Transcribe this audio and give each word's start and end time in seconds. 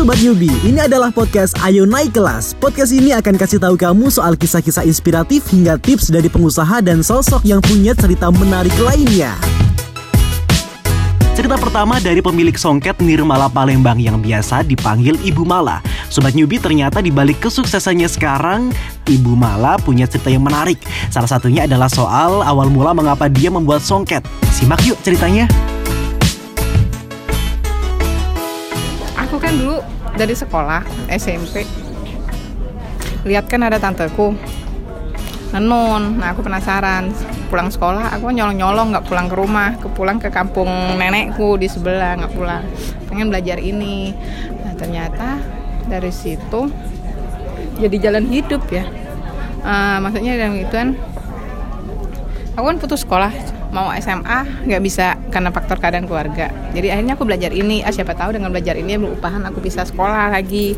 Sobat 0.00 0.16
Yubi, 0.24 0.48
ini 0.64 0.80
adalah 0.80 1.12
podcast 1.12 1.52
Ayo 1.60 1.84
Naik 1.84 2.16
Kelas. 2.16 2.56
Podcast 2.56 2.88
ini 2.88 3.12
akan 3.12 3.36
kasih 3.36 3.60
tahu 3.60 3.76
kamu 3.76 4.08
soal 4.08 4.32
kisah-kisah 4.32 4.80
inspiratif 4.88 5.44
hingga 5.52 5.76
tips 5.76 6.08
dari 6.08 6.24
pengusaha 6.24 6.80
dan 6.80 7.04
sosok 7.04 7.44
yang 7.44 7.60
punya 7.60 7.92
cerita 7.92 8.32
menarik 8.32 8.72
lainnya. 8.80 9.36
Cerita 11.36 11.60
pertama 11.60 12.00
dari 12.00 12.24
pemilik 12.24 12.56
songket 12.56 12.96
Nirmala 13.04 13.52
Palembang 13.52 14.00
yang 14.00 14.24
biasa 14.24 14.64
dipanggil 14.64 15.20
Ibu 15.20 15.44
Mala. 15.44 15.84
Sobat 16.08 16.32
Nyubi 16.32 16.56
ternyata 16.56 17.04
di 17.04 17.12
balik 17.12 17.36
kesuksesannya 17.44 18.08
sekarang, 18.08 18.72
Ibu 19.04 19.36
Mala 19.36 19.76
punya 19.84 20.08
cerita 20.08 20.32
yang 20.32 20.48
menarik. 20.48 20.80
Salah 21.12 21.28
satunya 21.28 21.68
adalah 21.68 21.92
soal 21.92 22.40
awal 22.40 22.72
mula 22.72 22.96
mengapa 22.96 23.28
dia 23.28 23.52
membuat 23.52 23.84
songket. 23.84 24.24
Simak 24.48 24.80
yuk 24.88 24.96
ceritanya. 25.04 25.44
Kan 29.50 29.58
dulu 29.58 29.82
dari 30.14 30.34
sekolah 30.38 30.86
SMP 31.10 31.66
lihat 33.26 33.50
kan 33.50 33.66
ada 33.66 33.82
tanteku 33.82 34.30
nenun 35.50 36.22
nah 36.22 36.30
aku 36.30 36.46
penasaran 36.46 37.10
pulang 37.50 37.66
sekolah 37.66 38.14
aku 38.14 38.30
nyolong-nyolong 38.30 38.94
nggak 38.94 39.10
pulang 39.10 39.26
ke 39.26 39.34
rumah 39.34 39.74
ke 39.74 39.90
pulang 39.90 40.22
ke 40.22 40.30
kampung 40.30 40.70
nenekku 40.94 41.58
di 41.58 41.66
sebelah 41.66 42.14
nggak 42.14 42.32
pulang. 42.38 42.62
Pengen 43.10 43.34
belajar 43.34 43.58
ini. 43.58 44.14
Nah 44.62 44.78
ternyata 44.78 45.42
dari 45.90 46.14
situ 46.14 46.70
jadi 47.82 47.96
jalan 47.98 48.30
hidup 48.30 48.62
ya. 48.70 48.86
Uh, 49.66 49.98
maksudnya 49.98 50.38
dalam 50.38 50.62
gituan 50.62 50.94
aku 52.54 52.64
kan 52.70 52.78
putus 52.78 53.02
sekolah 53.02 53.34
mau 53.74 53.90
SMA 53.98 54.46
nggak 54.70 54.82
bisa 54.86 55.18
karena 55.30 55.54
faktor 55.54 55.78
keadaan 55.78 56.04
keluarga. 56.04 56.50
Jadi 56.74 56.90
akhirnya 56.90 57.14
aku 57.14 57.24
belajar 57.24 57.54
ini 57.54 57.86
ah 57.86 57.94
siapa 57.94 58.12
tahu 58.12 58.36
dengan 58.36 58.50
belajar 58.50 58.74
ini 58.76 58.98
berupahan 58.98 59.40
aku 59.46 59.62
bisa 59.62 59.86
sekolah 59.86 60.34
lagi. 60.34 60.74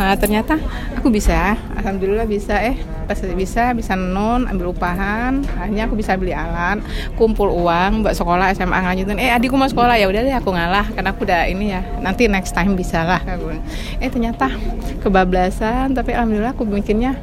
Nah 0.00 0.16
ternyata 0.16 0.56
aku 0.96 1.12
bisa 1.12 1.54
alhamdulillah 1.76 2.24
bisa 2.24 2.56
eh 2.58 2.76
pas 3.04 3.18
bisa 3.20 3.76
bisa 3.76 3.92
non 3.94 4.48
ambil 4.48 4.72
upahan. 4.72 5.44
Akhirnya 5.60 5.86
aku 5.86 5.94
bisa 6.00 6.16
beli 6.16 6.32
alat 6.32 6.80
kumpul 7.14 7.52
uang 7.52 8.02
buat 8.02 8.16
sekolah 8.16 8.56
SMA 8.56 8.78
ngajutin 8.80 9.20
eh 9.20 9.30
adikku 9.30 9.54
mau 9.54 9.68
sekolah 9.68 10.00
ya 10.00 10.08
udah 10.08 10.20
deh 10.24 10.34
aku 10.34 10.50
ngalah 10.56 10.86
karena 10.90 11.12
aku 11.12 11.28
udah 11.28 11.46
ini 11.46 11.76
ya 11.76 11.84
nanti 12.00 12.26
next 12.26 12.56
time 12.56 12.74
bisa 12.74 13.04
lah 13.04 13.20
eh 14.00 14.08
ternyata 14.08 14.48
kebablasan 15.04 15.92
tapi 15.92 16.16
alhamdulillah 16.16 16.56
aku 16.56 16.64
bikinnya 16.64 17.18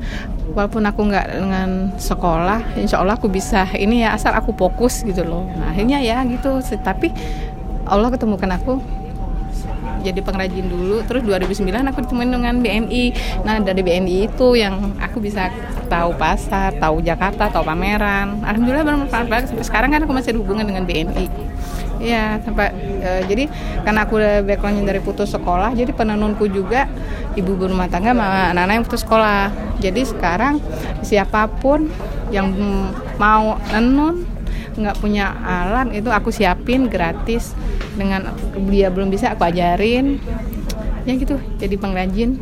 walaupun 0.58 0.84
aku 0.90 1.02
nggak 1.12 1.28
dengan 1.38 1.70
sekolah 2.02 2.80
insya 2.80 2.98
Allah 3.04 3.14
aku 3.20 3.30
bisa 3.30 3.68
ini 3.78 4.02
ya 4.02 4.18
asal 4.18 4.34
aku 4.34 4.56
fokus 4.56 5.06
gitu 5.06 5.22
loh. 5.22 5.46
Nah, 5.54 5.70
akhirnya 5.70 6.02
ya 6.02 6.24
gitu 6.26 6.58
tapi 6.76 7.16
Allah 7.88 8.12
ketemukan 8.12 8.52
aku 8.52 8.84
jadi 10.04 10.20
pengrajin 10.22 10.68
dulu. 10.68 11.04
Terus 11.08 11.24
2009 11.26 11.90
aku 11.92 12.00
ditemuin 12.04 12.30
dengan 12.32 12.56
BNI 12.60 13.04
nah 13.48 13.58
dari 13.64 13.82
BNI 13.82 14.28
itu 14.28 14.48
yang 14.60 14.96
aku 15.00 15.24
bisa 15.24 15.50
tahu 15.88 16.12
pasar 16.20 16.76
tahu 16.76 17.00
Jakarta 17.00 17.48
tahu 17.48 17.64
pameran. 17.64 18.44
Alhamdulillah 18.44 18.86
bermanfaat 18.86 19.26
banget. 19.32 19.46
Sampai 19.52 19.66
sekarang 19.66 19.90
kan 19.96 20.02
aku 20.04 20.14
masih 20.14 20.36
hubungan 20.36 20.68
dengan 20.68 20.84
BNI 20.84 21.48
Iya, 21.98 22.38
sampai 22.46 22.70
e, 23.02 23.10
jadi 23.26 23.44
karena 23.82 24.06
aku 24.06 24.22
udah 24.22 24.46
backgroundnya 24.46 24.86
dari 24.86 25.02
putus 25.02 25.34
sekolah, 25.34 25.74
jadi 25.74 25.90
penenunku 25.98 26.46
juga 26.46 26.86
ibu 27.34 27.58
berumah 27.58 27.90
tangga 27.90 28.14
sama 28.14 28.54
anak-anak 28.54 28.74
yang 28.78 28.86
putus 28.86 29.02
sekolah. 29.02 29.50
Jadi 29.82 30.02
sekarang 30.06 30.62
siapa 31.02 31.50
pun 31.50 31.90
yang 32.30 32.54
mau 33.18 33.58
nenun 33.74 34.27
nggak 34.78 35.02
punya 35.02 35.34
alat 35.34 35.90
itu 35.92 36.10
aku 36.14 36.30
siapin 36.30 36.86
gratis 36.86 37.58
dengan 37.98 38.32
dia 38.70 38.94
belum 38.94 39.10
bisa 39.10 39.34
aku 39.34 39.50
ajarin. 39.50 40.22
Ya 41.04 41.14
gitu 41.18 41.42
jadi 41.58 41.76
pengrajin. 41.76 42.38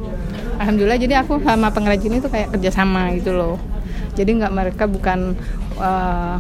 Alhamdulillah 0.59 0.99
jadi 0.99 1.23
aku 1.23 1.39
sama 1.43 1.71
pengrajin 1.71 2.19
itu 2.19 2.27
kayak 2.27 2.51
kerjasama 2.55 3.15
gitu 3.15 3.31
loh. 3.35 3.55
Jadi 4.15 4.35
nggak 4.39 4.53
mereka 4.53 4.83
bukan 4.87 5.35
uh, 5.79 6.39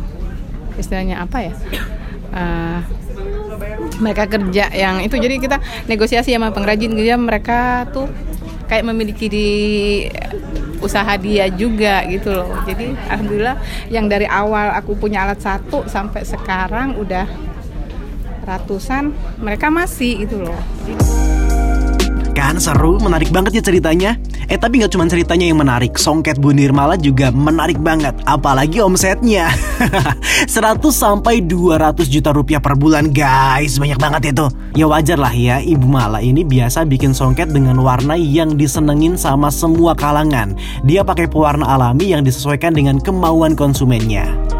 istilahnya 0.75 1.23
apa 1.23 1.51
ya 1.51 1.53
uh, 2.35 2.79
mereka 4.03 4.27
kerja 4.27 4.71
yang 4.75 4.99
itu. 4.99 5.15
Jadi 5.15 5.39
kita 5.39 5.57
negosiasi 5.87 6.35
sama 6.35 6.51
pengrajin 6.51 6.91
dia 6.95 7.15
mereka 7.15 7.87
tuh 7.91 8.11
kayak 8.67 8.83
memiliki 8.87 9.29
di 9.29 9.49
usaha 10.85 11.17
dia 11.17 11.49
juga 11.49 12.05
gitu 12.05 12.29
loh. 12.29 12.53
Jadi 12.69 12.93
alhamdulillah 13.09 13.57
yang 13.89 14.05
dari 14.05 14.29
awal 14.29 14.71
aku 14.77 14.93
punya 14.93 15.25
alat 15.25 15.41
satu 15.41 15.89
sampai 15.89 16.21
sekarang 16.21 16.95
udah 17.01 17.25
ratusan 18.45 19.09
mereka 19.41 19.73
masih 19.73 20.21
gitu 20.21 20.45
loh 20.45 21.34
Kan 22.45 22.61
seru, 22.61 23.01
menarik 23.01 23.33
banget 23.33 23.57
ya 23.57 23.63
ceritanya. 23.65 24.21
Eh 24.45 24.61
tapi 24.61 24.77
nggak 24.77 24.93
cuma 24.93 25.09
ceritanya 25.09 25.49
yang 25.49 25.57
menarik, 25.57 25.97
Songket 25.97 26.37
Bu 26.37 26.53
Nirmala 26.53 26.93
juga 26.93 27.33
menarik 27.33 27.81
banget, 27.81 28.13
apalagi 28.29 28.85
omsetnya. 28.85 29.49
100 30.45 30.77
sampai 30.93 31.41
200 31.41 32.05
juta 32.05 32.29
rupiah 32.29 32.61
per 32.61 32.77
bulan 32.77 33.09
guys, 33.09 33.81
banyak 33.81 33.97
banget 33.97 34.37
itu. 34.37 34.45
Ya 34.77 34.85
wajar 34.85 35.17
lah 35.17 35.33
ya, 35.33 35.57
Ibu 35.57 35.89
Mala 35.89 36.21
ini 36.21 36.45
biasa 36.45 36.85
bikin 36.85 37.17
songket 37.17 37.49
dengan 37.49 37.81
warna 37.81 38.13
yang 38.13 38.53
disenengin 38.53 39.17
sama 39.17 39.49
semua 39.49 39.97
kalangan. 39.97 40.53
Dia 40.85 41.01
pakai 41.01 41.25
pewarna 41.25 41.65
alami 41.65 42.13
yang 42.13 42.21
disesuaikan 42.21 42.77
dengan 42.77 43.01
kemauan 43.01 43.57
konsumennya. 43.57 44.54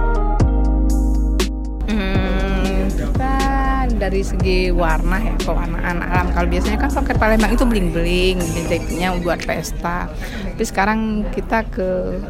Dari 4.06 4.22
segi 4.22 4.70
warna 4.70 5.18
ya 5.18 5.34
pewarnaan 5.42 5.98
alam 6.06 6.30
kalau 6.30 6.46
biasanya 6.46 6.78
kan 6.78 6.94
soket 6.94 7.18
Palembang 7.18 7.58
itu 7.58 7.66
bling 7.66 7.90
bling 7.90 8.38
deteknya 8.38 9.18
buat 9.26 9.42
pesta. 9.42 10.06
Tapi 10.54 10.62
sekarang 10.62 11.26
kita 11.34 11.66
ke 11.66 12.22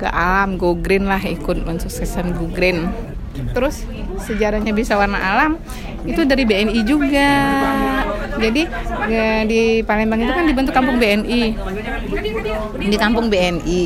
ke 0.00 0.08
alam 0.08 0.56
go 0.56 0.72
green 0.72 1.04
lah 1.04 1.20
ikut 1.20 1.68
mensukseskan 1.68 2.32
go 2.32 2.48
green. 2.48 2.88
Terus 3.52 3.84
sejarahnya 4.24 4.72
bisa 4.72 4.96
warna 4.96 5.20
alam 5.20 5.60
itu 6.08 6.24
dari 6.24 6.48
BNI 6.48 6.80
juga. 6.88 7.28
Jadi 8.40 8.62
ya, 9.12 9.44
di 9.44 9.84
Palembang 9.84 10.24
itu 10.24 10.32
kan 10.32 10.48
dibentuk 10.48 10.72
kampung 10.72 10.96
BNI 10.96 11.42
di 12.80 12.96
kampung 12.96 13.28
BNI 13.28 13.80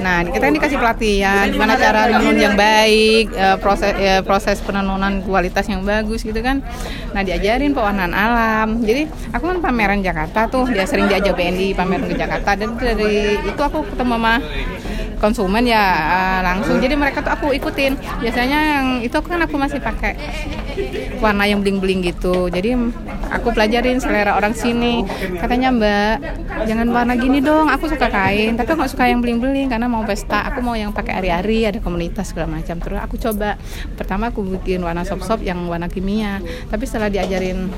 Nah, 0.00 0.24
kita 0.24 0.48
ini 0.48 0.56
dikasih 0.56 0.78
pelatihan 0.80 1.44
gimana 1.52 1.76
cara 1.76 2.08
menenun 2.08 2.38
yang 2.40 2.56
baik, 2.56 3.30
e, 3.30 3.46
proses 3.60 3.92
e, 4.00 4.24
proses 4.24 4.58
penenunan 4.64 5.20
kualitas 5.22 5.68
yang 5.68 5.84
bagus 5.84 6.24
gitu 6.24 6.40
kan. 6.40 6.64
Nah, 7.12 7.20
diajarin 7.20 7.76
pewarnaan 7.76 8.16
alam. 8.16 8.80
Jadi, 8.80 9.06
aku 9.30 9.44
kan 9.44 9.58
pameran 9.60 10.00
Jakarta 10.00 10.48
tuh, 10.48 10.64
dia 10.72 10.88
sering 10.88 11.06
diajak 11.06 11.36
BNI 11.36 11.76
pameran 11.76 12.08
ke 12.08 12.16
Jakarta 12.16 12.56
dan 12.56 12.74
dari 12.80 13.36
itu 13.44 13.60
aku 13.60 13.84
ketemu 13.92 14.14
sama 14.16 14.34
konsumen 15.20 15.68
ya 15.68 15.84
uh, 15.84 16.40
langsung. 16.40 16.80
Jadi 16.80 16.96
mereka 16.96 17.20
tuh 17.20 17.32
aku 17.36 17.46
ikutin. 17.52 17.94
Biasanya 18.24 18.58
yang 18.80 18.86
itu 19.04 19.14
kan 19.20 19.38
aku 19.44 19.60
masih 19.60 19.78
pakai 19.78 20.16
warna 21.20 21.44
yang 21.44 21.60
bling 21.60 21.78
bling 21.78 22.00
gitu. 22.00 22.48
Jadi 22.48 22.72
aku 23.28 23.52
pelajarin 23.52 24.00
selera 24.00 24.34
orang 24.34 24.56
sini. 24.56 25.04
Katanya 25.36 25.68
mbak 25.70 26.16
jangan 26.64 26.88
warna 26.90 27.14
gini 27.20 27.44
dong 27.44 27.68
aku 27.68 27.92
suka 27.92 28.08
kain. 28.08 28.56
Tapi 28.56 28.68
aku 28.72 28.80
gak 28.80 28.92
suka 28.96 29.04
yang 29.06 29.20
bling 29.20 29.38
bling 29.38 29.68
karena 29.68 29.86
mau 29.86 30.02
pesta. 30.02 30.48
Aku 30.48 30.64
mau 30.64 30.74
yang 30.74 30.90
pakai 30.96 31.20
ari-ari 31.20 31.68
ada 31.68 31.78
komunitas 31.78 32.32
segala 32.32 32.56
macam. 32.58 32.80
Terus 32.80 32.98
aku 32.98 33.20
coba. 33.20 33.60
Pertama 33.94 34.32
aku 34.32 34.40
bikin 34.42 34.80
warna 34.80 35.04
sop 35.04 35.20
sop 35.20 35.44
yang 35.44 35.60
warna 35.68 35.86
kimia. 35.92 36.40
Tapi 36.72 36.88
setelah 36.88 37.12
diajarin 37.12 37.68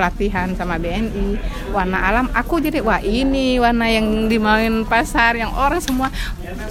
pelatihan 0.00 0.56
sama 0.56 0.80
BNI 0.80 1.36
warna 1.76 2.00
alam 2.00 2.32
aku 2.32 2.56
jadi 2.56 2.80
wah 2.80 3.04
ini 3.04 3.60
warna 3.60 3.84
yang 3.92 4.32
dimain 4.32 4.88
pasar 4.88 5.36
yang 5.36 5.52
orang 5.52 5.84
semua 5.84 6.08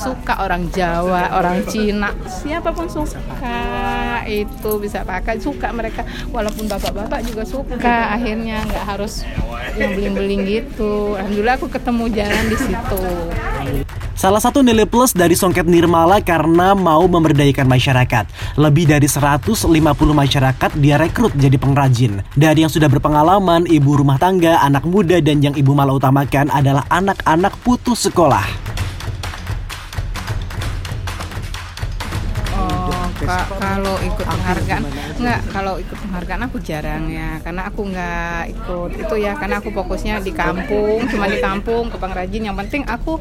suka. 0.01 0.33
Orang 0.39 0.71
Jawa 0.71 1.35
orang 1.35 1.67
Cina 1.67 2.15
siapa 2.25 2.71
pun 2.71 2.87
suka. 2.87 3.59
Itu 4.25 4.79
bisa 4.79 5.03
pakai 5.03 5.37
suka 5.37 5.69
mereka. 5.75 6.07
Walaupun 6.31 6.65
bapak-bapak 6.65 7.21
juga 7.27 7.43
suka 7.45 8.15
akhirnya 8.15 8.63
nggak 8.65 8.85
harus 8.87 9.27
yang 9.75 9.93
beling-beling 9.93 10.47
gitu. 10.47 11.19
Alhamdulillah 11.19 11.55
aku 11.59 11.67
ketemu 11.69 12.03
jalan 12.15 12.43
di 12.47 12.57
situ 12.57 13.03
Salah 14.19 14.43
satu 14.43 14.59
nilai 14.59 14.83
plus 14.83 15.15
dari 15.15 15.31
Songket 15.31 15.63
Nirmala 15.63 16.19
karena 16.19 16.75
mau 16.75 17.07
memberdayakan 17.07 17.63
masyarakat. 17.63 18.27
Lebih 18.59 18.91
dari 18.91 19.07
150 19.07 19.63
masyarakat 20.11 20.71
dia 20.75 20.99
rekrut 20.99 21.31
jadi 21.39 21.55
pengrajin. 21.55 22.19
Dari 22.35 22.67
yang 22.67 22.71
sudah 22.71 22.91
berpengalaman, 22.91 23.63
ibu 23.71 23.95
rumah 23.95 24.19
tangga, 24.19 24.59
anak 24.59 24.83
muda, 24.83 25.23
dan 25.23 25.39
yang 25.39 25.55
ibu 25.55 25.71
Mala 25.71 25.95
utamakan 25.95 26.51
adalah 26.51 26.83
anak-anak 26.91 27.55
putus 27.63 28.11
sekolah. 28.11 28.68
Kalau 33.59 33.95
ikut 34.01 34.25
penghargaan? 34.25 34.83
nggak 35.19 35.39
kalau 35.51 35.75
ikut 35.75 35.97
penghargaan 35.99 36.41
aku 36.47 36.57
jarang 36.63 37.11
ya 37.11 37.43
karena 37.43 37.67
aku 37.67 37.81
nggak 37.91 38.41
ikut. 38.55 38.89
Itu 38.95 39.15
ya 39.19 39.35
karena 39.35 39.59
aku 39.59 39.69
fokusnya 39.75 40.23
di 40.23 40.31
kampung 40.31 41.03
cuma 41.11 41.27
di 41.27 41.39
kampung 41.43 41.91
ke 41.91 41.97
pengrajin. 41.99 42.47
Yang 42.47 42.57
penting 42.65 42.81
aku 42.87 43.19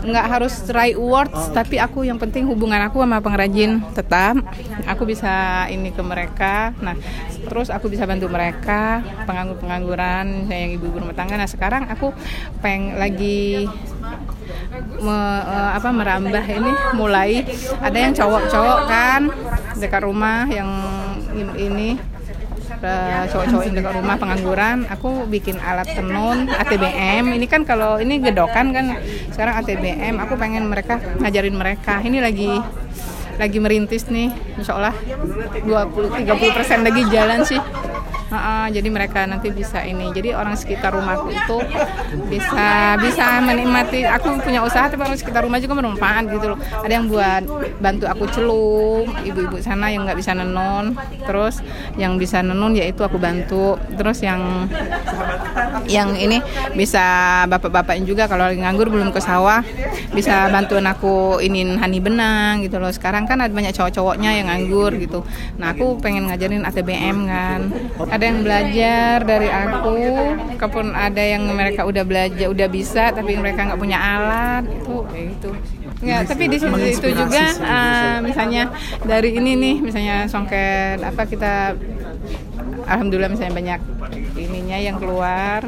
nggak 0.00 0.26
harus 0.32 0.64
right 0.72 0.96
words 0.96 1.52
tapi 1.52 1.76
aku 1.76 2.08
yang 2.08 2.16
penting 2.16 2.48
hubungan 2.48 2.80
aku 2.84 3.00
sama 3.00 3.20
pengrajin 3.24 3.80
tetap. 3.96 4.36
Aku 4.84 5.08
bisa 5.08 5.64
ini 5.72 5.92
ke 5.92 6.02
mereka. 6.04 6.76
Nah 6.84 6.96
terus 7.40 7.72
aku 7.72 7.88
bisa 7.88 8.04
bantu 8.04 8.28
mereka 8.28 9.00
penganggur 9.24 9.56
pengangguran 9.56 10.48
yang 10.48 10.76
ibu-ibu 10.76 11.00
rumah 11.00 11.16
tangga. 11.16 11.40
Nah 11.40 11.48
sekarang 11.48 11.88
aku 11.88 12.12
peng 12.60 12.96
lagi 13.00 13.64
me, 15.00 15.16
uh, 15.44 15.70
apa 15.76 15.88
merambah 15.90 16.44
ini 16.44 16.72
mulai 16.94 17.44
ada 17.80 17.98
yang 17.98 18.12
cowok-cowok 18.12 18.80
kan 18.86 19.20
dekat 19.78 20.02
rumah 20.04 20.44
yang 20.50 20.68
ini 21.56 21.96
cowok-cowok 23.28 23.64
yang 23.68 23.76
dekat 23.76 23.94
rumah 24.00 24.16
pengangguran. 24.16 24.88
Aku 24.88 25.28
bikin 25.28 25.60
alat 25.60 25.84
tenun 25.92 26.48
ATBM 26.48 27.36
ini 27.36 27.44
kan 27.44 27.68
kalau 27.68 28.00
ini 28.00 28.16
gedokan 28.24 28.72
kan 28.72 28.96
sekarang 29.28 29.60
ATBM 29.60 30.16
aku 30.16 30.40
pengen 30.40 30.64
mereka 30.64 30.96
ngajarin 31.20 31.56
mereka. 31.56 32.00
Ini 32.00 32.24
lagi 32.24 32.56
lagi 33.36 33.58
merintis 33.60 34.08
nih. 34.08 34.32
Insya 34.56 34.80
Allah 34.80 34.96
20-30% 35.60 36.86
lagi 36.86 37.02
jalan 37.12 37.40
sih 37.44 37.60
Uh, 38.30 38.38
uh, 38.38 38.66
jadi 38.70 38.86
mereka 38.86 39.26
nanti 39.26 39.50
bisa 39.50 39.82
ini. 39.82 40.14
Jadi 40.14 40.30
orang 40.30 40.54
sekitar 40.54 40.94
rumahku 40.94 41.34
itu 41.34 41.56
bisa 42.30 42.94
bisa 43.02 43.42
menikmati. 43.42 44.06
Aku 44.06 44.38
punya 44.38 44.62
usaha 44.62 44.86
tapi 44.86 45.02
orang 45.02 45.18
sekitar 45.18 45.42
rumah 45.42 45.58
juga 45.58 45.74
bermanfaat 45.74 46.30
gitu 46.30 46.54
loh. 46.54 46.58
Ada 46.86 46.92
yang 46.94 47.10
buat 47.10 47.42
bantu 47.82 48.06
aku 48.06 48.24
celung, 48.30 49.10
ibu-ibu 49.26 49.58
sana 49.58 49.90
yang 49.90 50.06
nggak 50.06 50.14
bisa 50.14 50.30
nenun. 50.38 50.94
Terus 51.26 51.58
yang 51.98 52.22
bisa 52.22 52.38
nenun 52.38 52.78
yaitu 52.78 53.02
aku 53.02 53.18
bantu. 53.18 53.74
Terus 53.98 54.22
yang 54.22 54.70
yang 55.90 56.14
ini 56.14 56.38
bisa 56.78 57.02
bapak-bapak 57.50 57.98
juga 58.06 58.30
kalau 58.30 58.46
lagi 58.46 58.62
nganggur 58.62 58.94
belum 58.94 59.10
ke 59.10 59.18
sawah 59.18 59.64
bisa 60.14 60.46
bantuin 60.54 60.86
aku 60.86 61.42
inin 61.42 61.82
hani 61.82 61.98
benang 61.98 62.62
gitu 62.62 62.78
loh. 62.78 62.94
Sekarang 62.94 63.26
kan 63.26 63.42
ada 63.42 63.50
banyak 63.50 63.74
cowok-cowoknya 63.74 64.38
yang 64.38 64.46
nganggur 64.46 64.94
gitu. 65.02 65.26
Nah 65.58 65.74
aku 65.74 65.98
pengen 65.98 66.30
ngajarin 66.30 66.62
ATBM 66.62 67.26
kan 67.26 67.60
yang 68.24 68.40
belajar 68.44 69.16
dari 69.24 69.48
aku 69.48 69.94
kalaupun 70.60 70.92
ada 70.92 71.22
yang 71.22 71.44
mereka 71.52 71.88
udah 71.88 72.04
belajar 72.04 72.46
udah 72.52 72.68
bisa 72.68 73.14
tapi 73.14 73.36
mereka 73.36 73.68
nggak 73.68 73.80
punya 73.80 73.98
alat 73.98 74.64
itu 74.68 74.96
kayak 75.08 75.24
gitu. 75.36 75.50
Ya 76.00 76.24
tapi 76.24 76.48
di 76.48 76.56
sini 76.56 76.96
itu 76.96 77.08
juga 77.12 77.44
uh, 77.60 78.18
misalnya 78.24 78.72
dari 79.04 79.36
ini 79.36 79.52
nih 79.56 79.76
misalnya 79.84 80.24
songket 80.28 81.00
apa 81.04 81.28
kita 81.28 81.76
alhamdulillah 82.88 83.28
misalnya 83.28 83.54
banyak 83.54 83.80
ininya 84.40 84.78
yang 84.80 84.96
keluar 84.96 85.60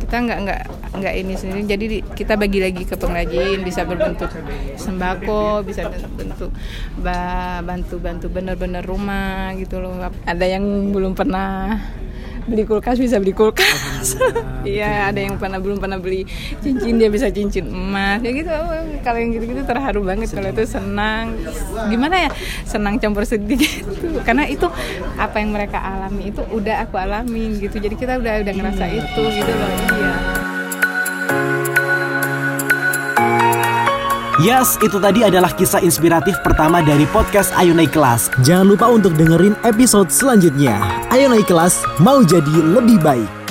kita 0.00 0.16
nggak 0.28 0.38
nggak 0.48 0.62
nggak 0.92 1.14
ini 1.24 1.34
sendiri. 1.34 1.62
Jadi 1.64 1.86
kita 2.12 2.36
bagi 2.36 2.60
lagi 2.60 2.84
ke 2.84 2.94
pengrajin 3.00 3.64
bisa 3.64 3.88
berbentuk 3.88 4.28
sembako 4.76 5.64
bisa 5.64 5.88
bentuk 5.88 6.52
bantu 7.64 7.96
bantu 7.96 8.26
bener-bener 8.28 8.84
rumah 8.84 9.56
gitu 9.56 9.80
loh. 9.80 9.96
Ada 10.28 10.58
yang 10.58 10.92
belum 10.92 11.16
pernah 11.16 11.80
beli 12.42 12.66
kulkas 12.66 12.98
bisa 12.98 13.22
beli 13.22 13.30
kulkas. 13.30 14.18
Iya 14.66 15.14
ada 15.14 15.20
yang 15.22 15.38
pernah 15.38 15.62
belum 15.62 15.78
pernah 15.78 16.02
beli 16.02 16.26
cincin 16.58 16.98
dia 16.98 17.06
bisa 17.06 17.30
cincin 17.30 17.70
emas. 17.70 18.18
Ya 18.18 18.34
gitu 18.34 18.50
kalau 19.06 19.18
yang 19.18 19.30
gitu-gitu 19.30 19.62
terharu 19.62 20.02
banget 20.02 20.34
kalau 20.34 20.50
itu 20.50 20.66
senang. 20.66 21.38
Gimana 21.86 22.26
ya? 22.26 22.30
Senang 22.66 22.98
campur 22.98 23.22
sedih 23.22 23.62
gitu 23.62 24.20
karena 24.26 24.50
itu 24.50 24.66
apa 25.16 25.38
yang 25.38 25.54
mereka 25.54 25.78
alami 25.78 26.34
itu 26.34 26.42
udah 26.50 26.82
aku 26.82 26.98
alami 26.98 27.62
gitu. 27.62 27.78
Jadi 27.78 27.94
kita 27.94 28.18
udah 28.18 28.42
udah 28.42 28.54
ngerasa 28.58 28.84
itu 28.90 29.22
gitu 29.22 29.52
loh. 29.54 29.70
Iya 29.72 30.14
Yes, 34.42 34.74
itu 34.82 34.98
tadi 34.98 35.22
adalah 35.22 35.54
kisah 35.54 35.78
inspiratif 35.86 36.34
pertama 36.42 36.82
dari 36.82 37.06
podcast 37.14 37.54
Ayo 37.54 37.78
Naik 37.78 37.94
Kelas. 37.94 38.26
Jangan 38.42 38.74
lupa 38.74 38.90
untuk 38.90 39.14
dengerin 39.14 39.54
episode 39.62 40.10
selanjutnya. 40.10 40.82
Ayo 41.14 41.30
Naik 41.30 41.46
Kelas, 41.46 41.78
mau 42.02 42.26
jadi 42.26 42.50
lebih 42.50 42.98
baik. 42.98 43.41